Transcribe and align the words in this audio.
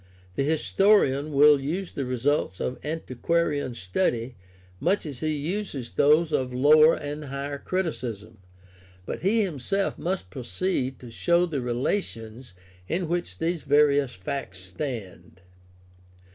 The 0.35 0.41
historian 0.43 1.31
will 1.31 1.59
use 1.59 1.91
the 1.91 2.05
results 2.05 2.59
of 2.59 2.83
antiquarian 2.83 3.75
study 3.75 4.33
much 4.79 5.05
as 5.05 5.19
he 5.19 5.35
uses 5.35 5.91
those 5.91 6.31
of 6.31 6.51
lower 6.55 6.95
and 6.95 7.25
higher 7.25 7.59
criticism, 7.59 8.39
but 9.05 9.21
he 9.21 9.43
himself 9.43 9.99
must 9.99 10.31
proceed 10.31 10.97
to 11.01 11.11
show 11.11 11.45
the 11.45 11.61
relations 11.61 12.55
in 12.87 13.07
which 13.07 13.37
these 13.37 13.61
various 13.61 14.15
facts 14.15 14.57
stand. 14.61 15.41